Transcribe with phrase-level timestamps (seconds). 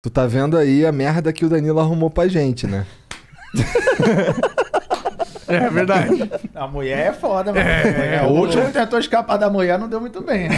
[0.00, 2.86] Tu tá vendo aí a merda que o Danilo arrumou pra gente, né?
[5.50, 6.30] É verdade.
[6.54, 7.66] A mulher é foda, mano.
[7.66, 10.56] É, o último tentou escapar da mulher, não deu muito bem, né?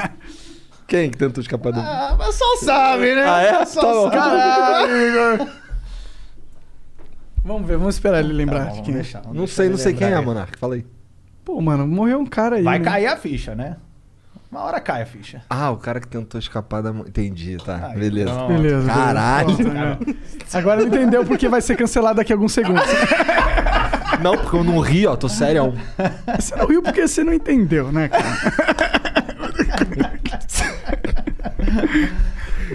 [0.88, 1.78] Quem que tentou escapar do.
[1.80, 3.22] Ah, mas só sabe, né?
[3.28, 3.64] Ah, é?
[3.66, 4.02] Só Tá bom.
[4.04, 4.16] sabe.
[4.16, 5.50] Caralho,
[7.44, 8.96] Vamos ver, vamos esperar ele lembrar Tá bom, de vamos quem é.
[9.02, 10.18] deixar, vamos Não sei, não sei quem é.
[10.22, 10.56] Monark.
[10.58, 10.86] Fala aí.
[11.44, 12.62] Pô, mano, morreu um cara aí.
[12.62, 12.84] Vai né?
[12.86, 13.76] cair a ficha, né?
[14.52, 15.40] Uma hora cai a ficha.
[15.48, 16.90] Ah, o cara que tentou escapar da.
[16.90, 17.86] Entendi, tá.
[17.86, 18.34] Aí, beleza.
[18.34, 18.52] pronto.
[18.52, 18.86] Beleza.
[18.86, 19.56] Caralho.
[19.56, 19.72] beleza.
[19.72, 19.98] Né?
[20.52, 22.82] Agora ele entendeu porque vai ser cancelado daqui a alguns segundos.
[24.22, 25.16] Não, porque eu não ri, ó.
[25.16, 25.72] Tô sério.
[26.38, 28.22] Você não riu porque você não entendeu, né, cara?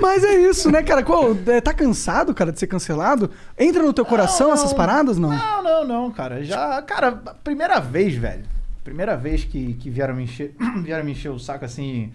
[0.01, 1.03] Mas é isso, né, cara?
[1.03, 3.29] Qual, é, tá cansado, cara, de ser cancelado?
[3.57, 4.77] Entra no teu coração Não, essas não.
[4.77, 5.29] paradas, não?
[5.29, 6.43] Não, não, não, cara.
[6.43, 7.11] Já, cara,
[7.43, 8.56] primeira vez, velho.
[8.87, 12.09] Primeira vez que, que vieram, me encher, vieram me encher o saco assim.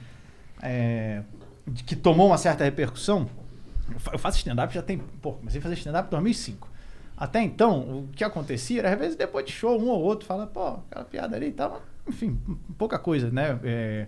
[0.63, 1.23] é,
[1.87, 3.29] que tomou uma certa repercussão.
[3.93, 4.97] Eu fa- Eu faço stand-up já tem.
[5.21, 6.67] Pô, comecei a fazer stand-up em 2005.
[7.15, 10.47] Até então, o que acontecia era, às vezes, depois de show, um ou outro fala,
[10.47, 11.83] pô, aquela piada ali e tal.
[12.09, 12.39] Enfim,
[12.79, 13.59] pouca coisa, né?
[13.63, 14.07] É,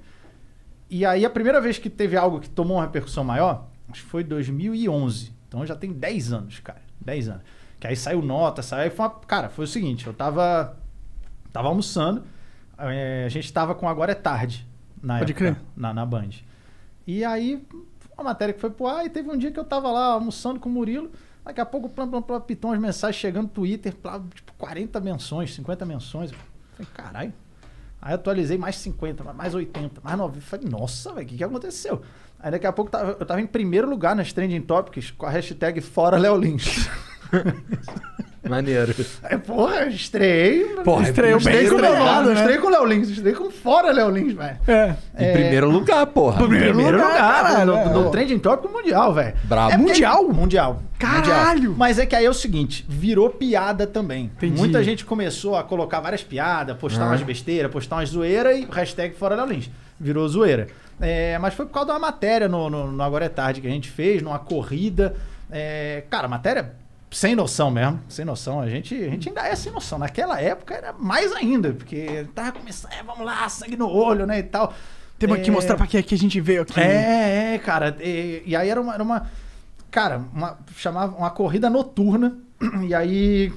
[0.88, 4.08] e aí, a primeira vez que teve algo que tomou uma repercussão maior, acho que
[4.08, 5.32] foi 2011.
[5.48, 6.80] Então já tem 10 anos, cara.
[6.98, 7.42] 10 anos.
[7.78, 8.90] Que aí saiu nota, saiu.
[8.90, 10.74] Foi uma, cara, foi o seguinte: eu tava.
[11.52, 12.24] Tava almoçando.
[12.78, 14.66] É, a gente tava com Agora é Tarde.
[15.02, 15.64] Na Pode época, crer.
[15.76, 16.30] Na, na Band.
[17.06, 17.64] E aí,
[18.16, 19.04] uma matéria que foi pro ar.
[19.04, 21.10] E teve um dia que eu tava lá almoçando com o Murilo.
[21.44, 23.94] Daqui a pouco, plam, plam, plam, pitam as mensagens chegando no Twitter.
[23.94, 26.32] plá, Tipo, 40 menções, 50 menções.
[26.32, 26.38] Eu
[26.72, 27.32] falei, caralho.
[28.00, 30.40] Aí atualizei mais 50, mais 80, mais 90.
[30.40, 32.02] Falei, nossa, velho, o que, que aconteceu?
[32.38, 35.80] Aí daqui a pouco eu tava em primeiro lugar nas Trending Topics com a hashtag
[35.80, 36.88] Fora Léo Lins.
[38.48, 38.94] Maneiro.
[39.22, 40.64] Aí, porra, estreiei.
[40.84, 42.32] Porra, Estreou estreiei bem com o estreado, Léo, né?
[42.34, 44.56] estreiei com o Léo Lins, estreiei com Fora Léo Lins, velho.
[44.68, 44.94] É.
[45.18, 46.38] Em primeiro lugar, porra.
[46.38, 47.84] Primeiro Primeiro lugar, lugar, no, é.
[47.88, 49.34] no Trending Topic mundial, velho.
[49.44, 49.72] Brabo.
[49.72, 50.28] É Mundial?
[50.28, 50.82] Mundial.
[50.98, 51.54] Caralho!
[51.56, 51.74] Mundial.
[51.76, 54.30] Mas é que aí é o seguinte, virou piada também.
[54.36, 54.58] Entendi.
[54.58, 57.08] Muita gente começou a colocar várias piadas, postar Ah.
[57.08, 59.70] umas besteiras, postar umas zoeiras e hashtag fora da Lins.
[59.98, 60.66] Virou zoeira.
[61.00, 63.66] É, mas foi por causa de uma matéria no, no, no Agora é Tarde que
[63.66, 65.14] a gente fez, numa corrida.
[65.50, 66.72] É, cara, matéria
[67.14, 68.60] sem noção mesmo, sem noção.
[68.60, 69.98] A gente, a gente ainda é sem noção.
[69.98, 74.40] Naquela época era mais ainda, porque tava começando, é, vamos lá, sangue no olho, né,
[74.40, 74.72] e tal.
[75.18, 76.80] Temos que É, mostrar pra que que a gente veio aqui.
[76.80, 77.96] é, é, cara.
[78.00, 79.26] E, e aí era uma, era uma-
[79.90, 82.36] Cara, uma, chamava uma corrida noturna.
[82.82, 83.52] E aí.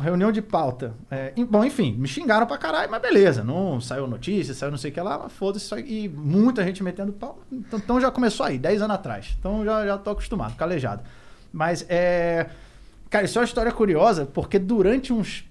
[0.00, 0.94] Reunião de pauta.
[1.10, 3.44] É, bom, enfim, me xingaram pra caralho, mas beleza.
[3.44, 5.74] Não saiu notícia, saiu não sei o que lá, mas foda-se.
[5.80, 7.38] E muita gente metendo pau.
[7.52, 9.36] Então, então já começou aí, 10 anos atrás.
[9.38, 11.02] Então já, já tô acostumado, calejado.
[11.52, 12.46] Mas é.
[13.08, 15.44] Cara, isso é uma história curiosa, porque durante uns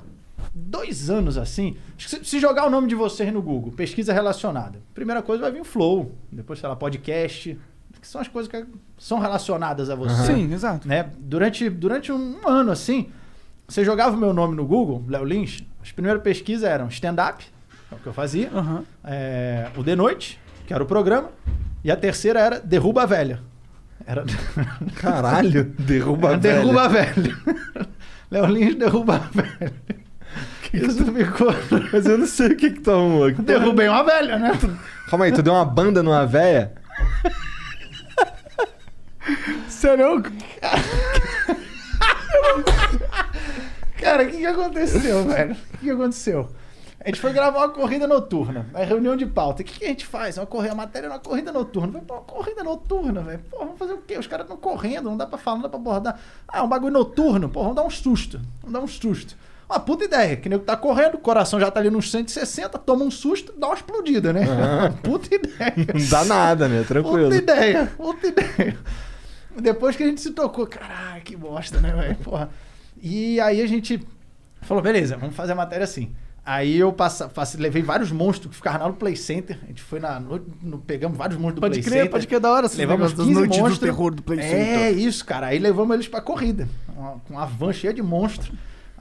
[0.54, 1.76] dois anos assim.
[1.98, 5.66] Se jogar o nome de vocês no Google, pesquisa relacionada, primeira coisa vai vir o
[5.66, 7.58] Flow, depois, sei lá, podcast,
[8.02, 8.66] que são as coisas que
[8.98, 10.34] são relacionadas a você.
[10.34, 10.88] Sim, exato.
[10.88, 11.10] Né?
[11.18, 13.10] Durante, durante um, ano assim,
[13.68, 17.46] você jogava o meu nome no Google, Léo Lins, as primeiras pesquisas eram stand-up,
[17.92, 18.84] é o que eu fazia, Aham.
[19.04, 21.30] é, o De Noite, que era o programa,
[21.84, 23.42] e a terceira era Derruba a Velha.
[24.08, 24.24] Era.
[24.98, 25.64] Caralho.
[25.80, 26.56] Derruba a velha.
[26.60, 27.38] derruba a velha.
[28.32, 29.74] Léo Lins derruba a velha.
[30.74, 31.54] Isso ficou.
[31.94, 32.92] Mas eu não sei o que que tu.
[33.36, 34.52] Que porra- Derrubei uma velha, né?
[35.10, 36.74] Calma aí, tu deu uma banda numa véia?
[39.70, 40.22] Sério?
[44.00, 45.54] Cara, o que, que aconteceu, velho?
[45.54, 46.50] O que, que aconteceu?
[47.06, 49.62] A gente foi gravar uma corrida noturna, aí reunião de pauta.
[49.62, 50.40] O que, que a gente faz?
[50.40, 51.92] Uma corrida, a matéria é uma corrida noturna.
[51.92, 53.40] Falei, pô, corrida noturna, velho.
[53.48, 54.18] Pô, vamos fazer o quê?
[54.18, 56.20] Os caras estão correndo, não dá pra falar, não dá pra abordar.
[56.48, 57.48] Ah, é um bagulho noturno.
[57.48, 58.42] Pô, vamos dar um susto.
[58.60, 59.38] Vamos dar um susto.
[59.70, 63.06] Uma puta ideia, que nego tá correndo, o coração já tá ali nos 160, toma
[63.06, 64.42] um susto, dá uma explodida, né?
[65.04, 65.74] Puta ideia.
[65.94, 66.84] Não dá nada, né?
[66.84, 67.26] Tranquilo.
[67.30, 68.78] Puta ideia, puta ideia.
[69.60, 72.16] Depois que a gente se tocou, caralho, que bosta, né, velho?
[72.18, 72.50] Porra.
[73.02, 74.06] E aí a gente
[74.62, 76.12] falou, beleza, vamos fazer a matéria assim.
[76.46, 79.58] Aí eu passa, levei vários monstros que ficaram lá no Play Center.
[79.64, 80.20] A gente foi na.
[80.20, 82.12] no- no- pegamos vários monstros do Pode Play crer, Center.
[82.12, 82.68] pode crer da hora.
[82.76, 83.80] Levamos negócios 15 das noites monstros.
[83.80, 84.98] do terror do Play É Center.
[85.00, 85.48] isso, cara.
[85.48, 86.70] Aí levamos eles pra corrida.
[86.96, 88.52] Uma, com uma van cheia de monstros.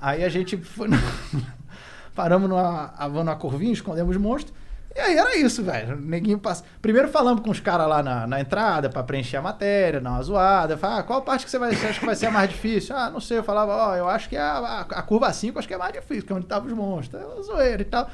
[0.01, 0.89] Aí a gente foi.
[0.89, 0.97] no-
[2.15, 4.57] Paramos numa numa curvinha, escondemos os monstros.
[4.95, 5.97] E aí era isso, velho.
[5.97, 6.65] Neguinho passa.
[6.81, 10.23] Primeiro falamos com os caras lá na, na entrada pra preencher a matéria, dar uma
[10.23, 10.79] zoada.
[10.79, 12.97] Fala, ah, qual parte que você, vai, você acha que vai ser a mais difícil?
[12.97, 13.39] Ah, não sei.
[13.39, 15.93] Eu falava, ó, eu acho que a, a, a curva 5 acho que é mais
[15.93, 17.21] difícil, que é onde estavam os monstros.
[17.21, 18.09] É zoeira e tal.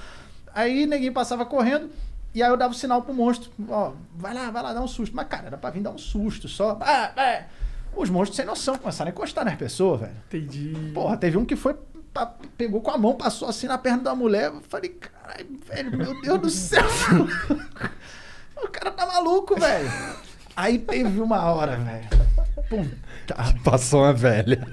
[0.54, 1.90] Aí Neguinho passava correndo.
[2.34, 4.86] E aí eu dava o sinal pro monstro, ó, vai lá, vai lá, dá um
[4.86, 5.14] susto.
[5.14, 6.78] Mas, cara, era pra vir dar um susto só.
[6.80, 7.46] Ah, é.
[7.94, 10.12] Os monstros sem noção começaram a encostar nas pessoas, velho.
[10.28, 10.92] Entendi.
[10.94, 11.74] Porra, teve um que foi,
[12.56, 14.46] pegou com a mão, passou assim na perna da mulher.
[14.46, 16.84] Eu falei, caralho, velho, meu Deus do céu.
[18.62, 19.90] o cara tá maluco, velho.
[20.56, 22.08] Aí teve uma hora, velho.
[22.68, 22.88] Pum.
[23.64, 24.66] Passou uma velha.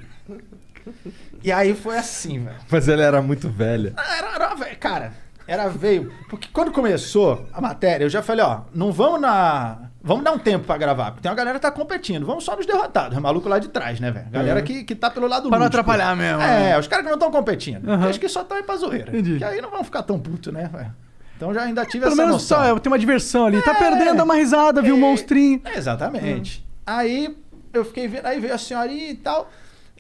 [1.44, 2.57] E aí foi assim, velho.
[2.69, 3.94] Mas ela era muito velha.
[3.98, 5.13] Era, era, velho, cara,
[5.48, 6.12] era veio.
[6.30, 9.78] Porque quando começou a matéria, eu já falei, ó, não vamos na.
[10.04, 11.06] Vamos dar um tempo pra gravar.
[11.12, 12.26] Porque tem uma galera que tá competindo.
[12.26, 13.18] Vamos só nos derrotados.
[13.18, 14.28] O maluco lá de trás, né, velho?
[14.30, 16.38] Galera que, que tá pelo lado Pra não atrapalhar mesmo.
[16.38, 16.72] né?
[16.72, 17.90] É, os caras que não estão competindo.
[17.90, 18.08] Aham.
[18.08, 19.10] Acho que só estão aí pra zoeira.
[19.10, 19.38] Entendi.
[19.38, 20.94] Que aí não vão ficar tão puto, né, velho?
[21.36, 22.58] Então já ainda tive Pelo essa menos noção.
[22.58, 23.62] só, é, tem uma diversão ali.
[23.62, 23.74] Tá É.
[23.74, 25.02] perdendo, dá uma risada, viu um É.
[25.02, 25.62] monstrinho.
[25.66, 26.66] É, Exatamente.
[26.86, 27.38] Aí
[27.74, 29.52] eu fiquei vendo, aí veio a senhorinha e tal.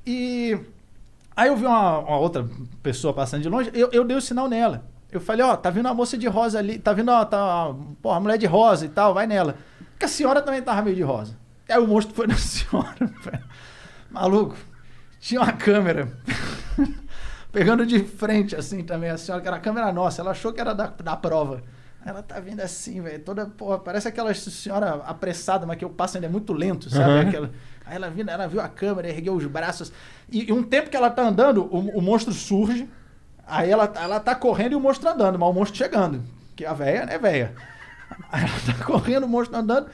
[0.05, 0.57] E
[1.35, 2.45] aí eu vi uma, uma outra
[2.81, 4.85] pessoa passando de longe, eu, eu dei o sinal nela.
[5.11, 8.11] Eu falei, ó, tá vindo uma moça de rosa ali, tá vindo, ó, tá, pô,
[8.11, 9.55] a mulher de rosa e tal, vai nela.
[9.91, 11.37] Porque a senhora também tava meio de rosa.
[11.69, 13.43] Aí o monstro foi na senhora, velho.
[14.09, 14.57] Maluco,
[15.19, 16.11] tinha uma câmera
[17.51, 20.61] pegando de frente, assim, também, a senhora, que era a câmera nossa, ela achou que
[20.61, 21.63] era da, da prova.
[22.05, 26.17] Ela tá vindo assim, velho, toda, porra, parece aquela senhora apressada, mas que o passo
[26.17, 27.03] ainda é muito lento, sabe?
[27.03, 27.27] Aham.
[27.27, 27.51] Aquela,
[27.85, 29.91] aí ela viu, ela viu a câmera, ergueu os braços,
[30.29, 32.87] e, e um tempo que ela tá andando, o, o monstro surge,
[33.47, 36.21] aí ela, ela tá correndo e o monstro andando, mas o monstro chegando,
[36.55, 37.53] que a véia, né, véia?
[38.31, 39.87] Aí ela tá correndo, o monstro andando,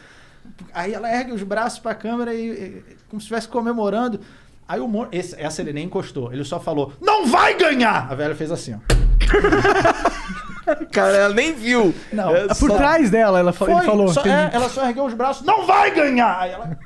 [0.73, 4.19] aí ela ergue os braços pra câmera e, e- como se estivesse comemorando,
[4.67, 8.11] aí o monstro, esse, essa ele nem encostou, ele só falou, não vai ganhar!
[8.11, 8.79] A velha fez assim, ó.
[10.91, 11.93] Cara, ela nem viu.
[12.11, 14.07] Não, É Por só- trás dela, ela fa- falou.
[14.07, 16.39] só- é, ela só ergueu os braços, não vai ganhar!
[16.39, 16.77] Aí ela.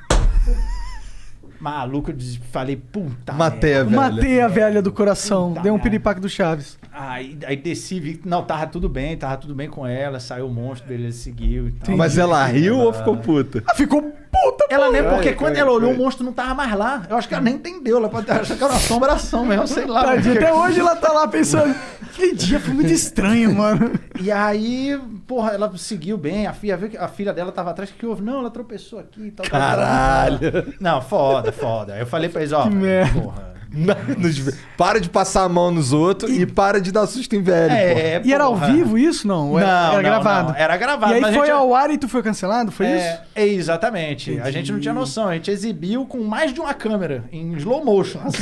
[1.60, 2.16] Maluco, eu
[2.52, 3.32] falei, puta.
[3.32, 3.96] Matei a velha.
[3.96, 5.48] Matei a velha do coração.
[5.50, 6.78] Puta Deu um piripaque do Chaves.
[6.92, 10.46] Aí, aí desci, vi que não, tava tudo bem, tava tudo bem com ela, saiu
[10.46, 11.96] o monstro, beleza, seguiu e tal.
[11.96, 13.62] Mas ela riu ou ficou puta?
[13.66, 15.98] Ah, ficou puta, Ela nem, porque foi, quando ela olhou, foi.
[16.00, 17.02] o monstro não tava mais lá.
[17.08, 19.66] Eu acho que ela nem entendeu, ela pode ter achado que era uma assombração mesmo,
[19.66, 20.02] sei lá.
[20.04, 21.74] Tadinha, porque- até hoje ela tá lá pensando.
[22.02, 23.92] Aquele dia foi muito estranho, mano.
[24.20, 27.90] E aí, porra, ela seguiu bem, a filha, viu que a filha dela tava atrás,
[27.90, 28.22] que houve?
[28.22, 29.46] Não, ela tropeçou aqui e tal.
[29.46, 29.68] tal, tal.
[29.70, 30.74] Caralho.
[30.80, 31.96] Não, foda, foda.
[31.98, 33.20] Eu falei pra eles, ó, Que merda.
[33.20, 33.48] porra.
[33.70, 37.70] Nos- Para de passar a mão nos outros e, para de dar susto em velho.
[37.70, 39.28] É, E era ao vivo isso?
[39.28, 40.48] Não, Não, era, era não, gravado.
[40.48, 42.72] não, era gravado, E aí mas a foi gente- ao ar e tu foi cancelado?
[42.72, 43.20] Foi é, isso?
[43.34, 44.30] É, exatamente.
[44.30, 44.52] A Entendi.
[44.52, 45.28] gente não tinha noção.
[45.28, 48.20] A gente exibiu com mais de uma câmera, em slow motion.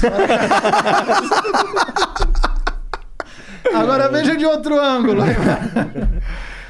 [3.75, 5.23] Agora veja de outro ângulo.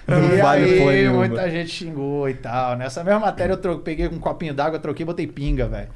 [0.06, 2.76] Não e vale aí, porra muita gente xingou e tal.
[2.76, 5.88] Nessa mesma matéria eu tro- peguei um copinho d'água, troquei e botei pinga, velho.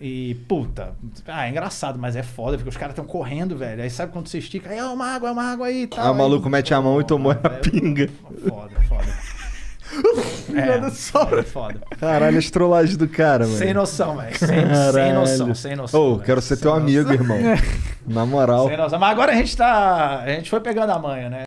[0.00, 0.94] E, puta,
[1.28, 3.82] ah, é engraçado, mas é foda, porque os caras estão correndo, velho.
[3.82, 6.04] Aí sabe quando você estica, aí, ó, uma água, é uma água aí e tal.
[6.04, 8.08] Ah, o maluco Aí, mete a mão e tomou a pinga.
[8.48, 9.06] Foda, foda.
[10.48, 11.42] Nada É, sobra.
[11.42, 11.80] foda.
[12.00, 13.58] Caralho, as trollagens do cara, mano.
[13.58, 14.36] Sem noção, velho.
[14.38, 16.00] Sem, sem noção, sem noção.
[16.00, 16.24] Ô, velho.
[16.26, 16.82] quero ser Sem teu noção.
[16.82, 17.38] amigo, irmão.
[18.06, 18.68] Na moral.
[18.68, 18.98] Sem noção.
[18.98, 20.20] Mas agora a gente tá.
[20.20, 21.42] A gente foi pegando a manha, né?